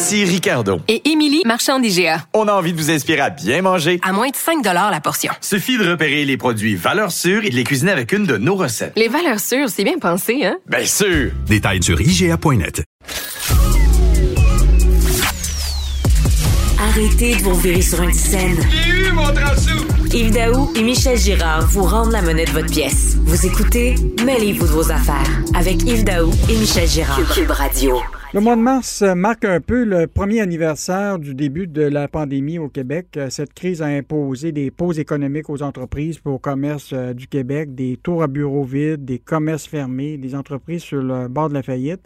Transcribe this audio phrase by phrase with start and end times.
[0.00, 0.80] Ici Ricardo.
[0.86, 2.22] Et Émilie, marchand d'IGA.
[2.32, 3.98] On a envie de vous inspirer à bien manger.
[4.04, 5.32] À moins de 5 la portion.
[5.40, 8.54] Suffit de repérer les produits valeurs sûres et de les cuisiner avec une de nos
[8.54, 8.92] recettes.
[8.94, 10.56] Les valeurs sûres, c'est bien pensé, hein?
[10.68, 11.32] Bien sûr!
[11.48, 12.84] Détails sur IGA.net.
[16.80, 18.56] Arrêtez de vous virer sur une scène.
[18.70, 19.26] J'ai eu mon
[20.14, 23.16] Yves Daou et Michel Girard vous rendent la monnaie de votre pièce.
[23.24, 27.18] Vous écoutez Mêlez-vous de vos affaires avec Yves Daou et Michel Girard.
[27.34, 28.00] Cube Radio.
[28.34, 32.58] Le mois de mars marque un peu le premier anniversaire du début de la pandémie
[32.58, 33.18] au Québec.
[33.30, 37.74] Cette crise a imposé des pauses économiques aux entreprises et au commerce euh, du Québec,
[37.74, 41.62] des tours à bureaux vides, des commerces fermés, des entreprises sur le bord de la
[41.62, 42.02] faillite.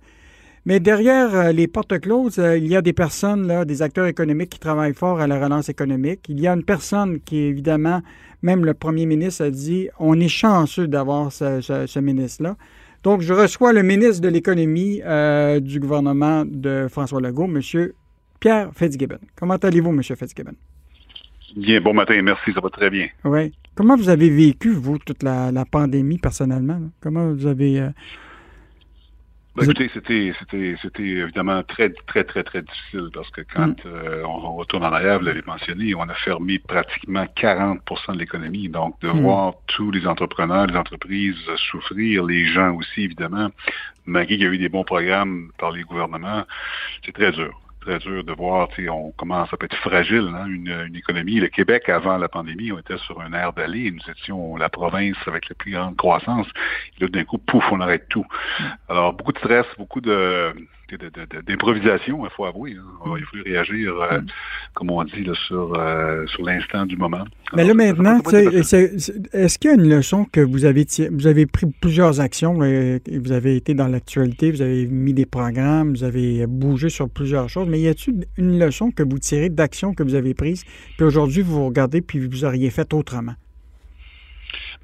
[0.64, 4.50] Mais derrière euh, les portes closes, euh, il y a des personnes, des acteurs économiques
[4.50, 6.26] qui travaillent fort à la relance économique.
[6.28, 8.00] Il y a une personne qui, évidemment,
[8.42, 12.56] même le premier ministre a dit, on est chanceux d'avoir ce ministre-là.
[13.02, 17.60] Donc, je reçois le ministre de l'Économie euh, du gouvernement de François Legault, M.
[18.38, 19.18] Pierre Fitzgibbon.
[19.36, 20.02] Comment allez-vous, M.
[20.02, 20.54] Fitzgibbon?
[21.56, 23.08] Bien, bon matin, merci, ça va très bien.
[23.24, 23.52] Oui.
[23.74, 26.80] Comment vous avez vécu, vous, toute la, pandémie personnellement?
[27.00, 27.88] Comment vous avez euh,
[29.54, 33.86] ben, écoutez, c'était, c'était, c'était évidemment très, très, très, très difficile parce que quand mm.
[33.86, 38.68] euh, on, retourne en arrière, vous l'avez mentionné, on a fermé pratiquement 40% de l'économie.
[38.68, 39.20] Donc, de mm.
[39.20, 41.36] voir tous les entrepreneurs, les entreprises
[41.70, 43.50] souffrir, les gens aussi, évidemment,
[44.06, 46.44] malgré qu'il y a eu des bons programmes par les gouvernements,
[47.04, 51.40] c'est très dur très dur de voir, on commence à être fragile, hein, une, économie.
[51.40, 53.90] Le Québec, avant la pandémie, on était sur un air d'aller.
[53.90, 56.46] Nous étions la province avec la plus grande croissance.
[56.96, 58.26] Et là, d'un coup, pouf, on arrête tout.
[58.58, 58.64] Mm.
[58.88, 60.54] Alors, beaucoup de stress, beaucoup de
[61.46, 62.76] d'improvisation, il faut avouer.
[62.78, 63.14] Hein.
[63.18, 64.26] Il faut réagir, euh, mm.
[64.74, 67.24] comme on dit, sur, euh, sur l'instant du moment.
[67.54, 71.66] Mais là, maintenant, est-ce qu'il y a une leçon que vous avez Vous avez pris
[71.80, 76.46] plusieurs actions, et vous avez été dans l'actualité, vous avez mis des programmes, vous avez
[76.46, 80.14] bougé sur plusieurs choses, mais y a-t-il une leçon que vous tirez d'actions que vous
[80.14, 80.64] avez prises,
[80.96, 83.34] puis aujourd'hui, vous regardez, puis vous auriez fait autrement?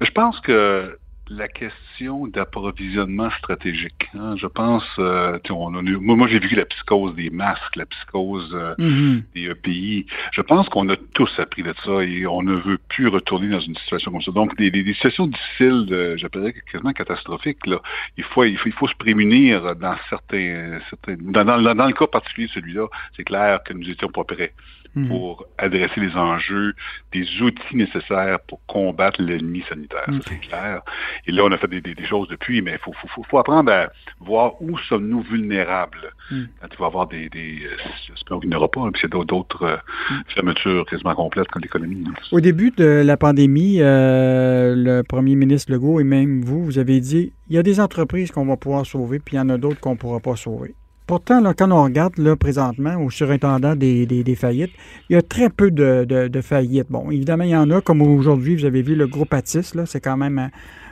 [0.01, 0.97] Je pense que
[1.29, 4.09] la question d'approvisionnement stratégique.
[4.13, 4.35] Hein.
[4.37, 9.23] Je pense, euh, on moi, j'ai vu la psychose des masques, la psychose euh, mm-hmm.
[9.35, 10.05] des EPI.
[10.31, 13.59] Je pense qu'on a tous appris de ça et on ne veut plus retourner dans
[13.59, 14.31] une situation comme ça.
[14.31, 17.79] Donc, des, situations difficiles, j'appellerais quasiment catastrophiques, là,
[18.17, 21.93] il faut, il faut, il faut se prémunir dans certains, certains dans, dans, dans le
[21.93, 24.53] cas particulier de celui-là, c'est clair que nous étions pas prêts.
[24.95, 25.07] Mhm.
[25.07, 26.73] pour adresser les enjeux,
[27.11, 30.05] des outils nécessaires pour combattre l'ennemi sanitaire.
[30.07, 30.81] Ça, c'est clair.
[31.27, 33.89] Et là, on a fait des, choses depuis, mais il faut, faut, faut, apprendre à
[34.19, 36.47] voir où sommes-nous vulnérables mhm.
[36.59, 37.29] quand il va y avoir des...
[37.29, 39.77] des euh, j'espère qu'il n'y aura pas, hein, puis c'est d'autres euh,
[40.09, 40.23] mhm.
[40.33, 42.03] fermetures quasiment complètes comme l'économie.
[42.31, 46.99] Au début de la pandémie, euh, le premier ministre Legault et même vous, vous avez
[46.99, 49.57] dit, il y a des entreprises qu'on va pouvoir sauver, puis il y en a
[49.57, 50.73] d'autres qu'on ne pourra pas sauver.
[51.09, 54.69] Pourtant, quand on regarde présentement au surintendant des, faillites,
[55.09, 56.85] il y a très peu de, faillites.
[56.91, 60.01] Bon, évidemment, il y en a, comme aujourd'hui, vous avez vu le groupe Atis, c'est
[60.01, 60.51] quand même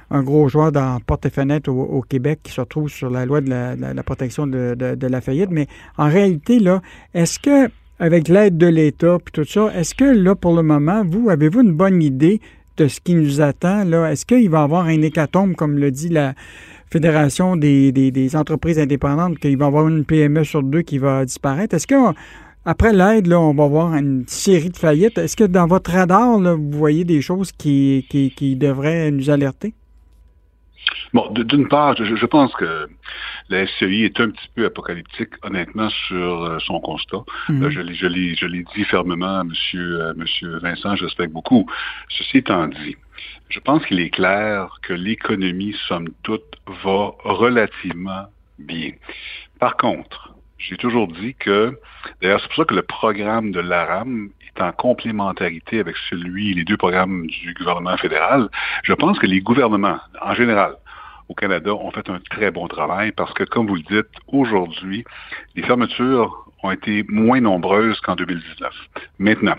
[0.09, 3.41] un, gros joueur dans porte et fenêtre au, Québec qui se retrouve sur la loi
[3.41, 5.51] de la, protection de, la faillite.
[5.51, 5.67] Mais
[5.99, 6.81] en réalité, là,
[7.13, 11.03] est-ce que, avec l'aide de l'État puis tout ça, est-ce que là, pour le moment,
[11.05, 12.41] vous, avez-vous une bonne idée
[12.77, 13.83] de ce qui nous attend?
[14.05, 16.33] Est-ce qu'il va y avoir un hécatombe, comme le dit la
[16.89, 21.25] Fédération des, des, entreprises indépendantes qu'il va y avoir une PME sur deux qui va
[21.25, 21.75] disparaître.
[21.75, 25.17] Est-ce qu'après l'aide, là, on va avoir une série de faillites?
[25.17, 29.73] Est-ce que dans votre radar, vous voyez des choses qui, qui, devraient nous alerter?
[31.13, 32.87] Bon, d'une part, je, pense que
[33.49, 37.23] la SCI est un petit peu apocalyptique, honnêtement, sur euh, son constat.
[37.49, 37.63] Mhm.
[37.63, 39.47] Euh, je, je l'ai dit fermement à M.
[39.49, 41.65] Monsieur, euh, monsieur Vincent, je respecte beaucoup.
[42.09, 42.95] Ceci étant dit,
[43.49, 48.27] je pense qu'il est clair que l'économie, somme toute, va relativement
[48.59, 48.91] bien.
[49.59, 51.79] Par contre, j'ai toujours dit que,
[52.21, 56.63] d'ailleurs, c'est pour ça que le programme de l'ARAM est en complémentarité avec celui, les
[56.63, 58.49] deux programmes du gouvernement fédéral.
[58.83, 60.75] Je pense que les gouvernements, en général,
[61.29, 65.03] au Canada, ont fait un très bon travail parce que, comme vous le dites, aujourd'hui,
[65.55, 68.73] les fermetures ont été moins nombreuses qu'en 2019.
[69.19, 69.55] Maintenant,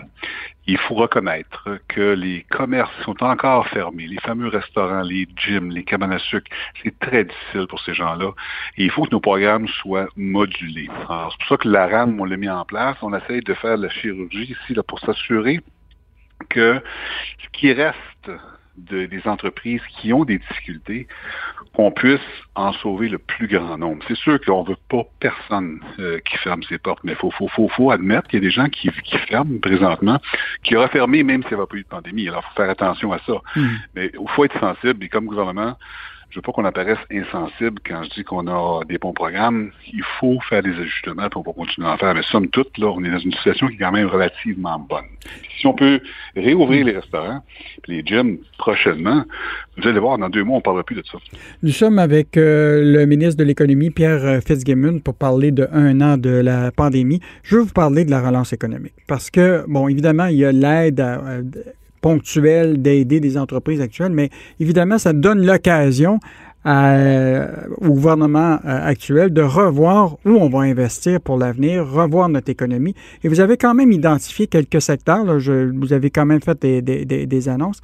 [0.67, 5.83] il faut reconnaître que les commerces sont encore fermés, les fameux restaurants, les gyms, les
[5.83, 6.49] cabanes à sucre,
[6.83, 8.31] c'est très difficile pour ces gens-là.
[8.77, 10.87] Et il faut que nos programmes soient modulés.
[10.87, 12.97] c'est pour ça que la RAM, on l'a mis en place.
[13.01, 15.59] On essaye de faire la chirurgie ici pour s'assurer
[16.49, 16.81] que
[17.43, 18.31] ce qui reste
[18.77, 21.07] des entreprises qui ont des difficultés,
[21.73, 22.19] qu'on puisse
[22.55, 24.03] en sauver le plus grand nombre.
[24.07, 27.31] C'est sûr qu'on ne veut pas personne euh, qui ferme ses portes, mais il faut,
[27.31, 30.19] faut, faut, faut, admettre qu'il y a des gens qui, qui ferment présentement,
[30.63, 32.27] qui auraient fermé même s'il n'y avait pas eu de pandémie.
[32.27, 33.33] Alors, il faut faire attention à ça.
[33.55, 33.75] Hmm.
[33.95, 35.75] Mais il faut être sensible, et comme gouvernement,
[36.29, 39.71] je veux pas qu'on apparaisse insensible quand je dis qu'on a des bons programmes.
[39.91, 42.13] Il faut faire des ajustements pour on continuer à en faire.
[42.13, 45.05] Mais somme toute, là, on est dans une situation qui est quand même relativement bonne.
[45.59, 45.99] Si on peut
[46.35, 47.43] réouvrir les restaurants,
[47.87, 49.23] les gyms prochainement,
[49.77, 51.17] vous allez voir, dans deux mois, on ne parlera plus de ça.
[51.63, 55.99] Nous sommes avec euh, le ministre de l'Économie, Pierre euh, Fitzgibbon, pour parler de un
[55.99, 57.21] an de la pandémie.
[57.41, 58.93] Je veux vous parler de la relance économique.
[59.07, 61.03] Parce que, bon, évidemment, il y a l'aide
[62.01, 64.29] à, ponctuel d'aider des entreprises actuelles, mais
[64.59, 66.19] évidemment, ça donne l'occasion
[66.65, 67.47] euh,
[67.77, 72.95] au gouvernement euh, actuel de revoir où on va investir pour l'avenir, revoir notre économie.
[73.23, 77.05] Et vous avez quand même identifié quelques secteurs, je, vous avez quand même fait des,
[77.05, 77.79] des, annonces.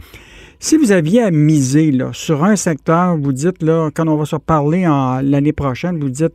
[0.59, 4.35] Si vous aviez à miser sur un secteur, vous dites, là, quand on va se
[4.35, 4.85] reparler
[5.23, 6.33] l'année prochaine, vous dites,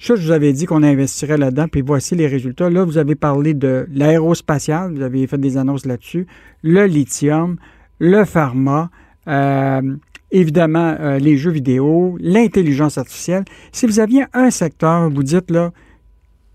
[0.00, 2.70] ça, je vous avais dit qu'on investirait là-dedans, puis voici les résultats.
[2.70, 6.26] Là, vous avez parlé de l'aérospatial, vous avez fait des annonces là-dessus,
[6.62, 7.56] le lithium,
[7.98, 8.90] le pharma,
[9.28, 9.96] euh,
[10.30, 13.44] évidemment euh, les jeux vidéo, l'intelligence artificielle.
[13.72, 15.70] Si vous aviez un secteur, vous dites là,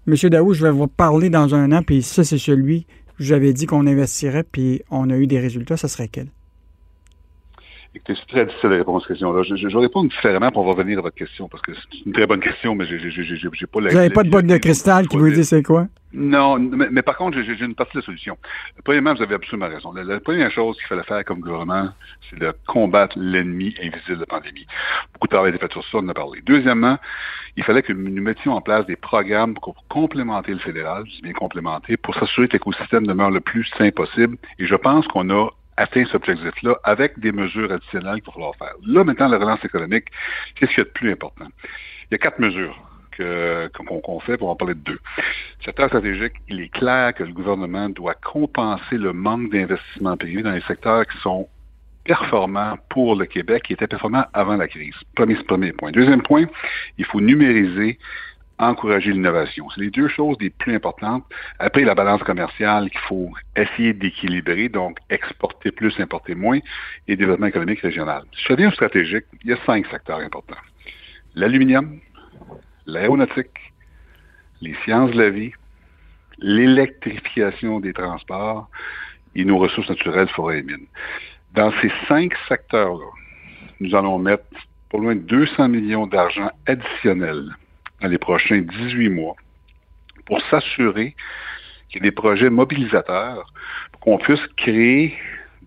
[0.07, 2.85] Monsieur Daou, je vais vous parler dans un an, puis ça, c'est celui
[3.17, 6.27] que j'avais dit qu'on investirait, puis on a eu des résultats, ça serait quel?
[8.07, 9.43] C'est très difficile de répondre à cette question-là.
[9.43, 12.27] Je, je, je, réponds différemment pour revenir à votre question, parce que c'est une très
[12.27, 13.89] bonne question, mais j'ai pas la...
[13.89, 15.87] Vous n'avez pas de boîte de cristal qui vous dit c'est quoi?
[16.17, 18.37] Non, mais, par contre, j'ai une partie de la solution.
[18.85, 19.91] Premièrement, vous avez absolument raison.
[19.91, 21.89] La, première chose qu'il fallait faire comme gouvernement,
[22.29, 24.65] c'est de combattre l'ennemi invisible de la pandémie.
[25.13, 26.41] Beaucoup de travail a été fait sur ça, on en a parlé.
[26.45, 26.97] Deuxièmement,
[27.57, 31.21] il fallait que nous mettions en place des programmes pour complémenter le fédéral, je dis
[31.21, 34.37] bien complémenter, pour s'assurer que l'écosystème demeure le plus sain possible.
[34.57, 38.55] Et je pense qu'on a atteint cet objectif-là avec des mesures additionnelles qu'il va falloir
[38.55, 38.73] faire.
[38.85, 40.05] Là, maintenant, la relance économique,
[40.55, 41.47] qu'est-ce qu'il y a de plus important?
[42.03, 42.77] Il y a quatre mesures
[43.17, 44.99] qu'on fait, pour en parler de deux.
[45.63, 50.51] Secteur stratégique, il est clair que le gouvernement doit compenser le manque d'investissement privé dans
[50.51, 51.47] les secteurs qui sont
[52.03, 54.93] performants pour le Québec, qui étaient performants avant la crise.
[55.15, 55.91] Premier, premier point.
[55.91, 56.45] Deuxième point,
[56.97, 57.97] il faut numériser
[58.57, 59.69] encourager l'innovation.
[59.69, 61.25] C'est les deux choses les plus importantes.
[61.59, 66.59] Après, la balance commerciale qu'il faut essayer d'équilibrer, donc exporter plus, importer moins,
[67.07, 68.23] et développement économique régional.
[68.47, 70.55] Reviens stratégique, il y a cinq secteurs importants.
[71.35, 71.99] L'aluminium,
[72.85, 73.73] l'aéronautique,
[74.61, 75.51] les sciences de la vie,
[76.37, 78.69] l'électrification des transports
[79.35, 80.87] et nos ressources naturelles, forêts et mines.
[81.53, 83.05] Dans ces cinq secteurs-là,
[83.81, 84.43] nous allons mettre
[84.89, 87.49] pour loin de 200 millions d'argent additionnels
[88.01, 89.35] dans les prochains 18 mois
[90.25, 91.15] pour s'assurer
[91.89, 93.51] qu'il y ait des projets mobilisateurs
[93.91, 95.15] pour qu'on puisse créer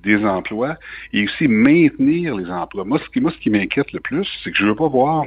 [0.02, 0.76] des emplois
[1.12, 2.84] et aussi maintenir les emplois.
[2.84, 3.08] Moi, ce
[3.40, 5.24] qui, m'inquiète le plus, c'est que je ne veux pas voir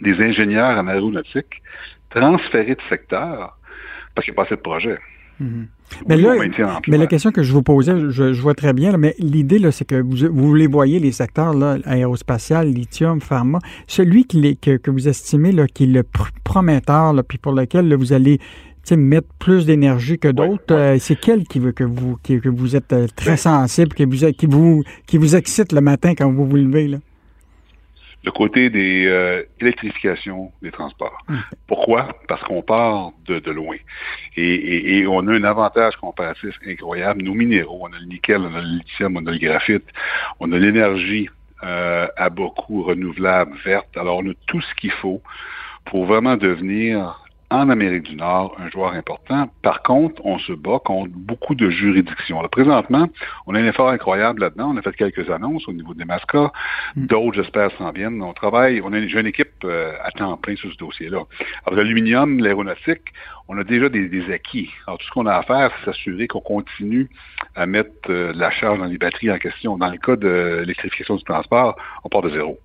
[0.00, 1.62] des ingénieurs en aéronautique
[2.10, 3.58] transférer de secteur
[4.14, 4.98] parce qu'il n'y a pas assez de projets.
[5.40, 5.68] Mhm.
[6.08, 6.34] Mais, là,
[6.88, 10.00] mais la question que je vous posais, je, vois très bien, mais l'idée, c'est que
[10.00, 15.08] vous, vous, les voyez, les secteurs là, aérospatial, lithium, pharma, celui qui que, que, vous
[15.08, 16.04] estimez là, qui est le
[16.44, 18.38] prometteur, là, puis pour lequel vous allez
[18.94, 22.92] mettre plus d'énergie que d'autres, euh, c'est quel qui veut que vous, que vous êtes
[22.92, 26.46] euh, très ben sensible, qui vous, qui, vous, qui vous excite le matin quand vous
[26.46, 26.86] vous levez?
[26.86, 26.98] Là?
[28.26, 31.16] Le côté des euh, électrifications des transports.
[31.28, 31.40] Hum.
[31.68, 32.08] Pourquoi?
[32.26, 33.76] Parce qu'on part de, de loin.
[34.36, 37.22] Et, et, on a un avantage comparatif incroyable.
[37.22, 39.84] Nos minéraux, on a le nickel, on a le lithium, on a le graphite,
[40.40, 41.30] on a l'énergie
[41.62, 43.96] euh, à beaucoup renouvelable, verte.
[43.96, 45.22] Alors, on a tout ce qu'il faut
[45.84, 49.48] pour vraiment devenir en Amérique du Nord un joueur important.
[49.62, 52.42] Par contre, on se bat contre beaucoup de juridictions.
[52.42, 53.08] Là, présentement,
[53.46, 54.72] on a un effort incroyable là-dedans.
[54.74, 56.50] On a fait quelques annonces au niveau des mascots.
[56.96, 57.06] Mm.
[57.06, 58.20] D'autres, j'espère, s'en viennent.
[58.22, 61.22] On travaille, on a une jeune équipe euh, à temps plein sur ce dossier-là.
[61.66, 63.12] Alors, l'aluminium, l'aéronautique,
[63.48, 64.70] on a déjà des, acquis.
[64.86, 67.08] Alors, tout ce qu'on a à faire, c'est s'assurer qu'on continue
[67.54, 69.78] à mettre euh, la charge dans les batteries en question.
[69.78, 72.58] Dans le cas de l'électrification du transport, on part de zéro.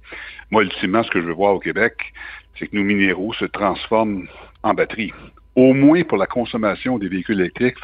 [0.50, 2.14] Moi, ultimement, ce que je veux voir au Québec,
[2.58, 4.28] c'est que nos minéraux se transforment
[4.64, 5.12] en batterie.
[5.56, 7.78] Au moins pour la consommation des véhicules électriques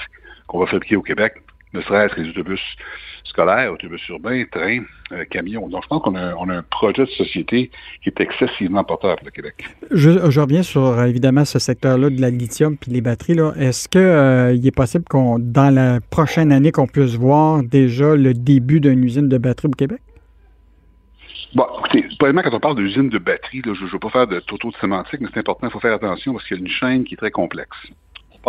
[0.47, 1.33] qu'on va fabriquer au Québec,
[1.73, 2.61] ne serait-ce que les autobus
[3.25, 5.67] scolaires, autobus urbains, trains, euh, camions.
[5.67, 7.69] Donc, je pense qu'on a, un projet de société
[8.01, 9.65] qui est excessivement porteur pour le Québec.
[9.91, 13.37] Je, reviens sur, évidemment, ce secteur-là de la lithium puis les batteries.
[13.59, 18.33] Est-ce qu'il euh, est possible qu'on, dans la prochaine année, qu'on puisse voir déjà le
[18.33, 19.99] début d'une usine de batterie au Québec?
[21.55, 24.39] Bon, écoutez, probablement quand on parle d'usine de batterie, je ne veux pas faire de
[24.39, 26.69] toto de sémantique, mais c'est important, il faut faire attention parce qu'il y a une
[26.69, 27.77] chaîne qui est très complexe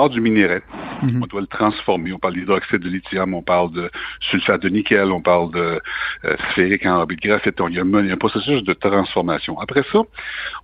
[0.07, 0.62] du minerai.
[1.02, 1.23] Mhm.
[1.23, 2.12] On doit le transformer.
[2.12, 3.90] On parle d'hydroxyde de lithium, on parle de
[4.21, 5.81] sulfate de nickel, on parle de
[6.25, 7.61] euh, sphérique en orbite graphite.
[7.69, 9.59] Il y, a un, processus de transformation.
[9.59, 10.02] Après ça,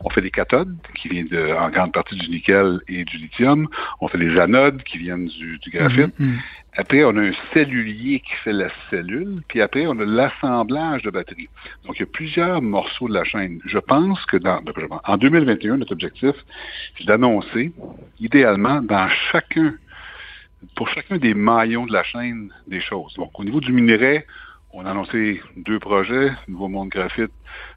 [0.01, 3.67] on fait des cathodes qui viennent de, en grande partie du nickel et du lithium.
[4.01, 6.19] On fait des anodes qui viennent du, graphite.
[6.21, 6.39] Mhm, mhm.
[6.77, 11.11] Après, on a un cellulier qui fait la cellule, puis après, on a l'assemblage de
[11.11, 11.49] batteries.
[11.85, 13.61] Donc, il y a plusieurs morceaux de la chaîne.
[13.65, 14.61] Je pense que dans,
[15.05, 16.35] en 2021, notre objectif,
[16.99, 17.73] c'est d'annoncer,
[18.19, 19.75] idéalement, dans chacun,
[20.75, 23.15] pour chacun des maillons de la chaîne, des choses.
[23.15, 24.27] Donc, au niveau du minerai,
[24.73, 27.31] on a annoncé deux projets, Nouveau Monde Graphite,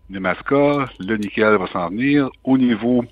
[0.09, 2.29] Nemaska, le nickel va s'en venir.
[2.43, 3.05] Au niveau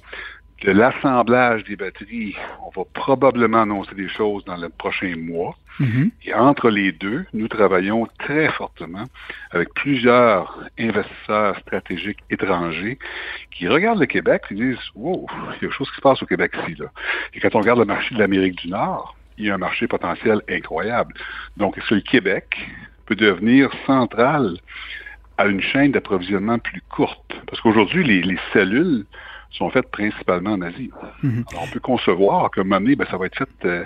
[0.63, 2.35] de l'assemblage des batteries,
[2.65, 5.55] on va probablement annoncer des choses dans le prochain mois.
[5.79, 6.11] Mm-hmm.
[6.25, 9.03] Et entre les deux, nous travaillons très fortement
[9.51, 12.97] avec plusieurs investisseurs stratégiques étrangers
[13.51, 16.23] qui regardent le Québec et disent Wow, il y a quelque chose qui se passe
[16.23, 16.75] au Québec ici.
[16.79, 16.87] Là.
[17.33, 19.87] Et quand on regarde le marché de l'Amérique du Nord, il y a un marché
[19.87, 21.13] potentiel incroyable.
[21.57, 22.57] Donc, est-ce que le Québec
[23.05, 24.55] peut devenir central
[25.37, 27.35] à une chaîne d'approvisionnement plus courte?
[27.47, 29.05] Parce qu'aujourd'hui, les cellules
[29.55, 30.89] sont faites principalement en Asie.
[31.23, 31.45] Mhm.
[31.51, 33.83] Alors, on peut concevoir que un ben, ça va être fait euh,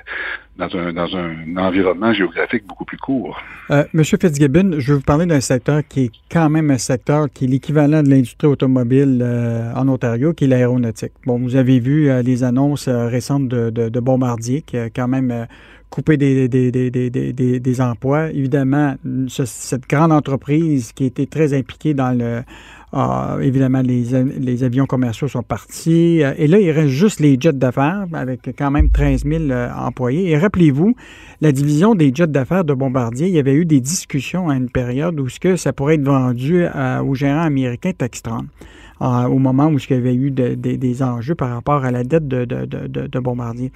[0.57, 3.39] dans, un, dans un environnement géographique beaucoup plus court.
[3.69, 7.27] Euh, Monsieur Fitzgibbon, je vais vous parler d'un secteur qui est quand même un secteur
[7.33, 11.13] qui est l'équivalent de l'industrie automobile euh, en Ontario, qui est l'aéronautique.
[11.25, 15.47] Bon, vous avez vu les annonces récentes de, de, Bombardier, qui a quand même
[15.89, 18.29] coupé des, des, des, des, emplois.
[18.29, 18.95] Évidemment,
[19.27, 22.43] cette grande entreprise qui était très impliquée dans le
[22.91, 26.23] ah, évidemment, les, avions commerciaux sont partis.
[26.23, 29.69] Euh, et là, il reste juste les jets d'affaires avec quand même 13 000 euh,
[29.75, 30.29] employés.
[30.29, 30.95] Et rappelez-vous,
[31.41, 34.69] la division des jets d'affaires de Bombardier, il y avait eu des discussions à une
[34.69, 36.65] période où ce que ça pourrait être vendu
[37.05, 38.45] aux gérants américains Textron.
[39.01, 42.27] Euh, au moment où il y avait eu des enjeux par rapport à la dette
[42.27, 43.71] de, Bombardier.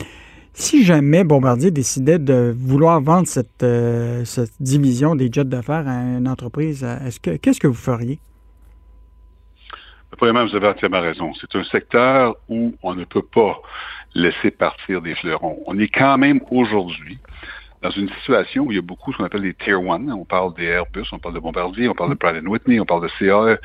[0.54, 3.66] Si jamais Bombardier décidait de vouloir vendre cette,
[4.60, 8.20] division des jets d'affaires à une entreprise, est-ce que qu'est-ce que vous feriez?
[10.18, 11.34] Premièrement, vous avez entièrement raison.
[11.40, 13.62] C'est un secteur où on ne peut pas
[14.16, 15.60] laisser partir des fleurons.
[15.66, 17.20] On est quand même aujourd'hui
[17.84, 20.08] dans une situation où il y a beaucoup ce qu'on appelle des Tier 1.
[20.10, 23.04] On parle des Airbus, on parle de Bombardier, on parle de Pratt Whitney, on parle
[23.04, 23.58] de CA, euh,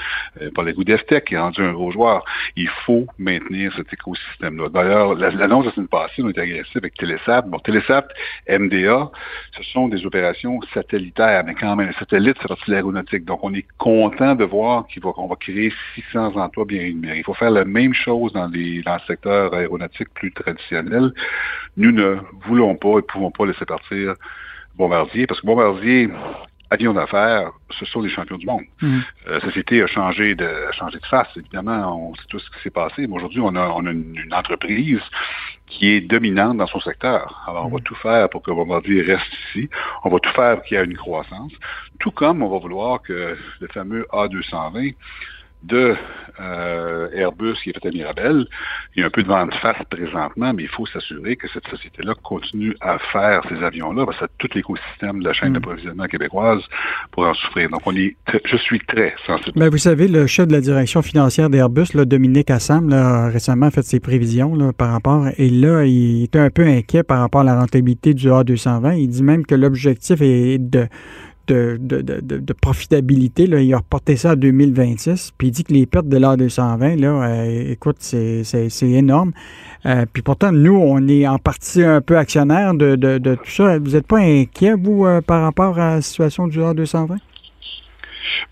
[0.43, 2.25] on parle de Goodestech qui est rendu un gros joueur.
[2.57, 4.71] Il faut maintenir cet écosystème-là.
[4.71, 7.43] D'ailleurs, l'annonce de la semaine passée, on était agressif avec Telesat.
[7.43, 8.09] Bon, Telesat,
[8.49, 9.11] MDA,
[9.57, 13.25] ce sont des opérations satellitaires, mais quand même, les satellites, c'est partie de l'aéronautique.
[13.25, 17.19] Donc, on est content de voir qu'on va, créer 600 emplois bien rémunérés.
[17.19, 21.13] Il faut faire la même chose dans, les, dans le secteur aéronautique plus traditionnel.
[21.77, 24.08] Nous ne voulons pas et pouvons pas laisser partir
[24.77, 26.09] Bombardier, parce que Bombardier,
[26.71, 28.63] avion d'affaires, ce sont les champions du monde.
[28.81, 28.99] Mm.
[29.27, 32.61] Euh, la société a changé de, changé de face, évidemment, on sait tout ce qui
[32.63, 35.01] s'est passé, mais aujourd'hui, on a, on a une, entreprise
[35.67, 37.45] qui est dominante dans son secteur.
[37.47, 37.83] Alors, on va mm.
[37.83, 39.69] tout faire pour que Bombardier reste ici.
[40.05, 41.53] On va tout faire pour qu'il y ait une croissance.
[41.99, 44.95] Tout comme on va vouloir que le fameux A220
[45.63, 45.97] de
[46.41, 48.47] euh, Airbus qui est fait à Mirabel.
[48.95, 51.67] Il y a un peu de vente face présentement, mais il faut s'assurer que cette
[51.67, 55.55] société-là continue à faire ces avions-là, parce que tout l'écosystème de la chaîne mm.
[55.55, 56.63] d'approvisionnement québécoise
[57.11, 57.71] pour en souffrir.
[57.71, 59.53] Donc, on est je suis très sensible.
[59.57, 63.71] Mais ben, vous savez, le chef de la direction financière d'Airbus, Dominique Assam, a récemment
[63.71, 67.45] fait ses prévisions par rapport, et là, il était un peu inquiet par rapport à
[67.45, 68.99] la rentabilité du A220.
[68.99, 70.87] Il dit même que l'objectif est de
[71.49, 73.47] de, profitabilité.
[73.47, 73.61] Là.
[73.61, 75.33] Il a reporté ça à 2026.
[75.37, 78.45] Puis il dit que les pertes de l'A220, là, euh, écoute, c'est
[78.83, 79.33] énorme.
[79.87, 83.79] Euh, puis pourtant, nous, on est en partie un peu actionnaire de, tout ça.
[83.79, 87.19] Vous n'êtes pas inquiet, vous, euh, par rapport à la situation du A220?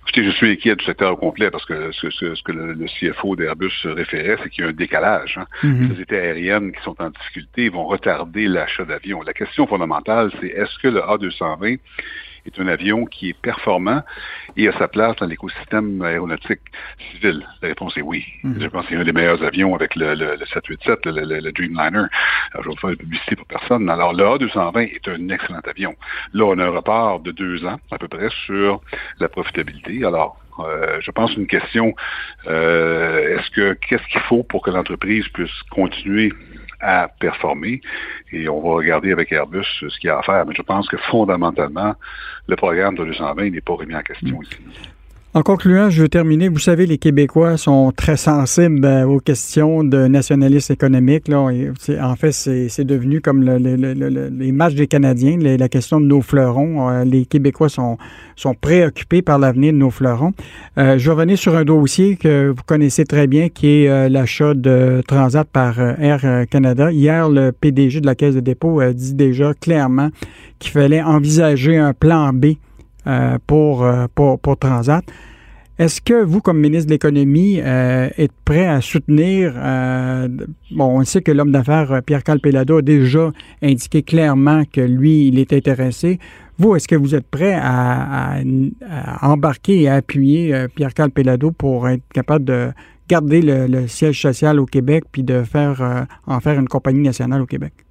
[0.03, 3.73] Écoutez, je suis inquiet du secteur au complet parce que ce, que le, CFO d'Airbus
[3.85, 5.37] référait, c'est qu'il y a un décalage.
[5.37, 5.47] Hein.
[5.63, 5.81] Mm-hmm.
[5.81, 9.23] Les sociétés aériennes qui sont en difficulté vont retarder l'achat d'avions.
[9.23, 11.79] La question fondamentale, c'est est-ce que le A220
[12.47, 14.03] est un avion qui est performant
[14.57, 16.61] et a sa place dans l'écosystème aéronautique
[17.11, 17.47] civil?
[17.63, 18.25] La réponse est oui.
[18.43, 18.61] Mhm.
[18.61, 22.07] Je pense que c'est un des meilleurs avions avec le, 787, le, Dreamliner.
[22.53, 23.89] Alors, je vais faire une publicité pour personne.
[23.89, 25.95] Alors, le A220 est un excellent avion.
[26.33, 28.81] Là, on a un report de deux ans, à peu près, sur
[29.21, 30.05] la profitabilité.
[30.05, 31.95] Alors, euh, je pense une question,
[32.47, 36.33] euh, est-ce que qu'est-ce qu'il faut pour que l'entreprise puisse continuer
[36.81, 37.81] à performer.
[38.33, 40.45] Et on va regarder avec Airbus ce qu'il y a à faire.
[40.47, 41.95] Mais je pense que fondamentalement,
[42.49, 44.59] le programme de 220 n'est pas remis en question ici.
[45.37, 46.49] En concluant, je veux terminer.
[46.49, 51.29] Vous savez, les Québécois sont très sensibles euh, aux questions de nationalisme économique.
[51.31, 56.89] En fait, c'est devenu comme les matchs des Canadiens, la question de nos fleurons.
[56.89, 57.99] Euh, les Québécois sont,
[58.63, 60.33] préoccupés par l'avenir de nos fleurons.
[60.79, 65.03] Euh, je revenir sur un dossier que vous connaissez très bien, qui est l'achat de
[65.07, 66.91] Transat par Air Canada.
[66.91, 70.09] Hier, le PDG de la Caisse de dépôt a dit déjà clairement
[70.59, 72.55] qu'il fallait envisager un plan B
[73.07, 75.05] euh, pour, pour, pour, Transat.
[75.79, 80.27] Est-ce que vous, comme ministre de l'Économie, euh, êtes prêt à soutenir, euh,
[80.71, 83.31] bon, on sait que l'homme d'affaires Pierre Calpelado a déjà
[83.63, 86.19] indiqué clairement que lui, il est intéressé.
[86.59, 88.39] Vous, est-ce que vous êtes prêt à,
[89.21, 92.71] embarquer et à appuyer Pierre Calpelado pour être capable de
[93.07, 97.47] garder le, siège social au Québec puis de faire en faire une compagnie nationale au
[97.47, 97.86] Québec?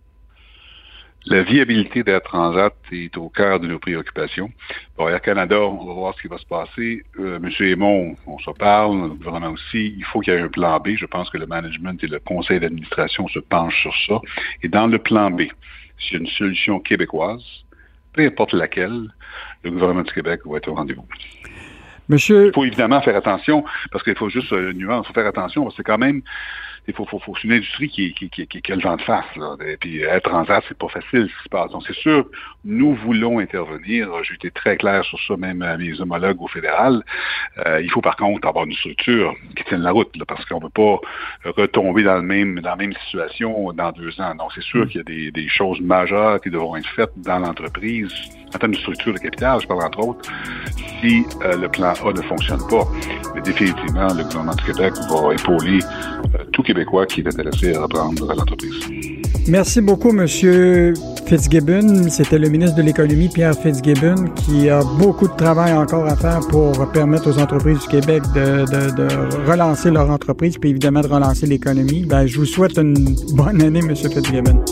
[1.28, 4.52] La viabilité d'Air Transat est au cœur de nos préoccupations.
[4.96, 7.04] Pour Air Canada, on va voir ce qui va se passer.
[7.20, 9.96] Euh, Monsieur Aymon, on se parle, le gouvernement aussi.
[9.98, 10.90] Il faut qu'il y ait un plan B.
[10.96, 14.22] Je pense que le management et le conseil d'administration se penchent sur ça.
[14.62, 15.44] Et dans le plan B,
[15.98, 17.44] s'il y a une solution québécoise,
[18.14, 19.12] peu importe laquelle,
[19.64, 21.08] le gouvernement du Québec va être au rendez-vous.
[22.08, 22.48] Monsieur...
[22.48, 25.64] Il faut évidemment faire attention, parce qu'il faut juste euh, nuance, il faut faire attention,
[25.64, 26.22] parce que c'est quand même
[26.88, 29.02] il faut, faut, faut, c'est une industrie qui, qui, qui, qui, a le vent de
[29.02, 29.26] face.
[29.38, 29.56] Là.
[29.68, 31.72] Et puis être transat, c'est pas facile ce qui se passe.
[31.72, 32.26] Donc c'est sûr,
[32.64, 34.10] nous voulons intervenir.
[34.24, 37.04] J'ai été très clair sur ça, même à mes homologues au fédéral.
[37.66, 40.60] Euh, il faut par contre avoir une structure qui tienne la route, là, parce qu'on
[40.62, 44.36] ne peut pas retomber dans le même dans la même situation dans deux ans.
[44.36, 44.88] Donc c'est sûr mm.
[44.88, 48.14] qu'il y a des, des choses majeures qui devront être faites dans l'entreprise
[48.56, 50.32] en termes de structure de capital, je parle entre autres,
[51.02, 52.84] si euh, le plan A ne fonctionne pas.
[53.34, 56.64] Mais définitivement, le gouvernement du Québec va épauler euh, tout
[58.30, 58.74] À l'entreprise.
[59.48, 60.28] Merci beaucoup, M.
[61.26, 62.10] Fitzgibbon.
[62.10, 66.40] C'était le ministre de l'Économie, Pierre Fitzgibbon, qui a beaucoup de travail encore à faire
[66.50, 72.06] pour permettre aux entreprises du Québec de, relancer leur entreprise, puis évidemment de relancer l'économie.
[72.06, 73.96] Ben, je vous souhaite une bonne année, M.
[73.96, 74.64] Fitzgibbon.